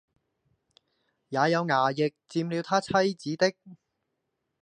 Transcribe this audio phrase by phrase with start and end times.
[1.29, 3.53] 也有衙役佔了他妻子的，